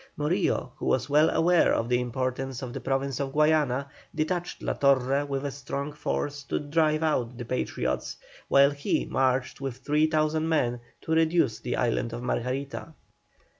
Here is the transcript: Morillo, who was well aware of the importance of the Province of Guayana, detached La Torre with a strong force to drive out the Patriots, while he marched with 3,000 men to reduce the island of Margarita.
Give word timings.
Morillo, 0.17 0.71
who 0.77 0.87
was 0.87 1.11
well 1.11 1.29
aware 1.29 1.71
of 1.75 1.87
the 1.87 1.99
importance 1.99 2.63
of 2.63 2.73
the 2.73 2.79
Province 2.81 3.19
of 3.19 3.31
Guayana, 3.33 3.87
detached 4.15 4.63
La 4.63 4.73
Torre 4.73 5.27
with 5.27 5.45
a 5.45 5.51
strong 5.51 5.93
force 5.93 6.41
to 6.41 6.57
drive 6.57 7.03
out 7.03 7.37
the 7.37 7.45
Patriots, 7.45 8.17
while 8.47 8.71
he 8.71 9.05
marched 9.05 9.61
with 9.61 9.77
3,000 9.77 10.49
men 10.49 10.79
to 11.01 11.11
reduce 11.11 11.59
the 11.59 11.75
island 11.75 12.13
of 12.13 12.23
Margarita. 12.23 12.93